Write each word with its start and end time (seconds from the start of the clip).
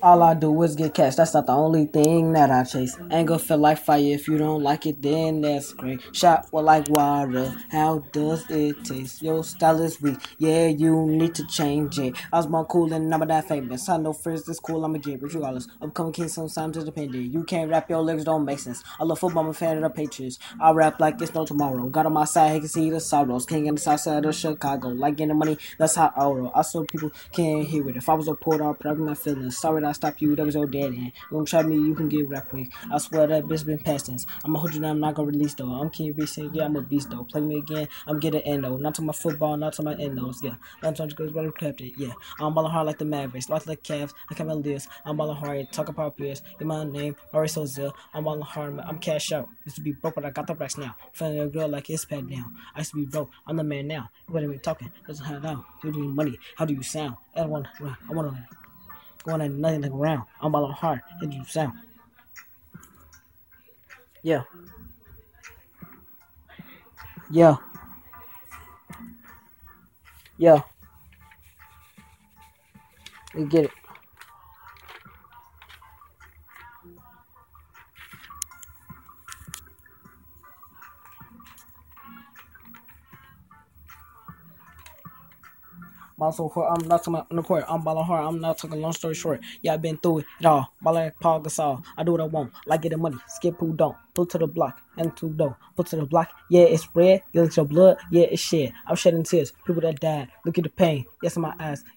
All 0.00 0.22
I 0.22 0.34
do 0.34 0.62
is 0.62 0.76
get 0.76 0.94
cash. 0.94 1.16
That's 1.16 1.34
not 1.34 1.46
the 1.46 1.52
only 1.52 1.86
thing 1.86 2.32
that 2.32 2.52
I 2.52 2.62
chase. 2.62 2.96
Anger 3.10 3.36
feel 3.36 3.58
like 3.58 3.78
fire. 3.78 3.98
If 4.00 4.28
you 4.28 4.38
don't 4.38 4.62
like 4.62 4.86
it, 4.86 5.02
then 5.02 5.40
that's 5.40 5.72
great. 5.72 6.00
Shot 6.14 6.48
for 6.48 6.62
like 6.62 6.88
water. 6.88 7.52
How 7.72 7.98
does 8.12 8.48
it 8.48 8.84
taste? 8.84 9.22
Your 9.22 9.42
style 9.42 9.82
is 9.82 10.00
weak. 10.00 10.18
Yeah, 10.38 10.68
you 10.68 11.04
need 11.06 11.34
to 11.34 11.46
change 11.48 11.98
it. 11.98 12.14
I 12.32 12.36
was 12.36 12.46
more 12.46 12.64
cool 12.66 12.92
and 12.92 13.12
I'm 13.12 13.26
that 13.26 13.48
famous. 13.48 13.88
I 13.88 13.96
know 13.96 14.12
friends 14.12 14.44
this 14.44 14.60
cool. 14.60 14.84
I'ma 14.84 14.98
get 14.98 15.20
rich 15.20 15.34
regardless. 15.34 15.66
Upcoming 15.82 16.12
king 16.12 16.28
sometimes 16.28 16.76
independent. 16.76 17.32
You 17.32 17.42
can't 17.42 17.68
rap 17.68 17.90
your 17.90 18.00
legs 18.02 18.22
don't 18.22 18.44
make 18.44 18.60
sense. 18.60 18.84
I 19.00 19.04
love 19.04 19.18
football. 19.18 19.42
I'm 19.42 19.50
a 19.50 19.54
fan 19.54 19.78
of 19.78 19.82
the 19.82 19.90
Patriots. 19.90 20.38
I 20.60 20.70
rap 20.70 21.00
like 21.00 21.20
it's 21.20 21.34
no 21.34 21.44
tomorrow. 21.44 21.88
Got 21.88 22.06
on 22.06 22.12
my 22.12 22.24
side. 22.24 22.54
He 22.54 22.60
can 22.60 22.68
see 22.68 22.90
the 22.90 23.00
sorrows. 23.00 23.46
King 23.46 23.66
in 23.66 23.74
the 23.74 23.80
south 23.80 24.00
side 24.00 24.24
of 24.24 24.34
Chicago. 24.36 24.90
Like 24.90 25.16
getting 25.16 25.36
money. 25.36 25.58
That's 25.76 25.96
how 25.96 26.12
I 26.16 26.24
roll. 26.24 26.52
I 26.54 26.62
saw 26.62 26.84
people 26.84 27.10
can't 27.32 27.66
hear 27.66 27.88
it. 27.88 27.96
If 27.96 28.08
I 28.08 28.14
was 28.14 28.28
a 28.28 28.34
poor, 28.34 28.62
I'd 28.62 28.78
probably 28.78 29.04
my 29.04 29.14
feelings. 29.14 29.58
Sorry 29.58 29.87
I 29.88 29.92
stopped 29.92 30.20
you. 30.20 30.36
That 30.36 30.46
was 30.46 30.54
your 30.54 30.66
dead 30.66 30.84
end. 30.84 30.96
You 30.98 31.12
don't 31.32 31.46
try 31.46 31.62
me, 31.62 31.76
you 31.76 31.94
can 31.94 32.08
get 32.08 32.28
rap 32.28 32.48
quick. 32.48 32.68
I 32.92 32.98
swear 32.98 33.26
that 33.26 33.44
bitch 33.44 33.64
been 33.64 33.78
past 33.78 34.06
tense. 34.06 34.26
Hold 34.44 34.74
you 34.74 34.80
down, 34.80 34.90
I'm 34.90 35.00
not 35.00 35.14
gonna 35.14 35.28
release 35.28 35.54
though. 35.54 35.70
I'm 35.70 35.90
King 35.90 36.14
Reese, 36.14 36.38
yeah, 36.52 36.64
I'm 36.64 36.76
a 36.76 36.80
beast 36.82 37.10
though. 37.10 37.24
Play 37.24 37.40
me 37.40 37.58
again, 37.58 37.88
I'm 38.06 38.18
getting 38.18 38.40
endo. 38.42 38.76
Not 38.76 38.94
to 38.96 39.02
my 39.02 39.12
football, 39.12 39.56
not 39.56 39.72
to 39.74 39.82
my 39.82 39.94
end 39.94 40.18
endos, 40.18 40.42
yeah. 40.42 40.54
Not 40.82 40.96
to 40.96 41.06
but 41.32 41.44
I'm 41.44 41.52
kept 41.52 41.80
it, 41.80 41.94
yeah. 41.96 42.12
I'm 42.40 42.54
balling 42.54 42.70
hard 42.70 42.86
like 42.86 42.98
the 42.98 43.04
Mavericks, 43.04 43.48
lots 43.48 43.66
like 43.66 43.82
the 43.82 43.94
Cavs, 43.94 44.12
like 44.30 44.40
I'm 44.40 44.48
list. 44.48 44.88
I'm 45.04 45.16
balling 45.16 45.36
hard, 45.36 45.70
talk 45.72 45.88
about 45.88 46.16
peers. 46.16 46.42
Get 46.58 46.66
my 46.66 46.84
name, 46.84 47.16
Ari 47.32 47.48
Sozel. 47.48 47.92
I'm 48.14 48.24
balling 48.24 48.42
hard, 48.42 48.78
I'm 48.80 48.98
cash 48.98 49.32
out. 49.32 49.48
Used 49.64 49.76
to 49.76 49.82
be 49.82 49.92
broke, 49.92 50.14
but 50.14 50.24
I 50.24 50.30
got 50.30 50.46
the 50.46 50.54
racks 50.54 50.76
now. 50.76 50.96
Feeling 51.12 51.40
a 51.40 51.46
girl 51.48 51.68
like 51.68 51.88
it's 51.90 52.04
pad 52.04 52.28
now. 52.28 52.46
I 52.74 52.80
used 52.80 52.90
to 52.90 52.96
be 52.96 53.06
broke, 53.06 53.30
I'm 53.46 53.56
the 53.56 53.64
man 53.64 53.86
now. 53.86 54.10
What 54.26 54.42
are 54.42 54.48
we 54.48 54.58
talking? 54.58 54.92
Doesn't 55.06 55.24
have 55.24 55.42
now. 55.42 55.64
You 55.82 55.92
need 55.92 56.08
money. 56.08 56.38
How 56.56 56.64
do 56.64 56.74
you 56.74 56.82
sound? 56.82 57.16
I 57.36 57.46
want. 57.46 57.66
I 57.80 58.12
want 58.12 58.34
to 58.34 58.67
going 59.24 59.40
at 59.42 59.50
nothing 59.50 59.84
around. 59.92 60.24
I'm 60.40 60.52
balling 60.52 60.72
hard. 60.72 61.00
Do 61.20 61.28
you 61.28 61.44
sound? 61.44 61.72
Yeah. 64.22 64.42
Yeah. 67.30 67.56
Yeah. 70.38 70.62
You 73.34 73.46
get 73.46 73.64
it. 73.64 73.70
Also, 86.20 86.48
I'm 86.48 86.86
not 86.88 87.04
talking 87.04 87.36
the 87.36 87.42
court. 87.42 87.64
I'm 87.68 87.82
balling 87.82 88.04
hard. 88.04 88.26
I'm 88.26 88.40
not 88.40 88.58
talking 88.58 88.80
long 88.80 88.92
story 88.92 89.14
short. 89.14 89.40
Yeah, 89.62 89.74
I've 89.74 89.82
been 89.82 89.98
through 89.98 90.20
it 90.20 90.46
all. 90.46 90.72
Balling 90.82 91.04
like 91.04 91.20
Pau 91.20 91.40
Gasol. 91.40 91.84
I 91.96 92.02
do 92.04 92.12
what 92.12 92.20
I 92.20 92.24
want. 92.24 92.52
Like 92.66 92.82
getting 92.82 93.00
money. 93.00 93.16
Skip 93.28 93.56
who 93.58 93.72
don't. 93.74 93.96
Put 94.14 94.30
to 94.30 94.38
the 94.38 94.46
block. 94.48 94.80
And 94.96 95.16
to 95.18 95.30
dough. 95.30 95.56
Put 95.76 95.86
to 95.88 95.96
the 95.96 96.06
block. 96.06 96.30
Yeah, 96.50 96.62
it's 96.62 96.88
red. 96.94 97.22
You 97.32 97.42
look 97.42 97.56
your 97.56 97.66
blood. 97.66 97.98
Yeah, 98.10 98.24
it's 98.24 98.42
shed. 98.42 98.72
I'm 98.86 98.96
shedding 98.96 99.22
tears. 99.22 99.52
People 99.66 99.82
that 99.82 100.00
died. 100.00 100.28
Look 100.44 100.58
at 100.58 100.64
the 100.64 100.70
pain. 100.70 101.06
Yes, 101.22 101.36
in 101.36 101.42
my 101.42 101.54
eyes. 101.60 101.84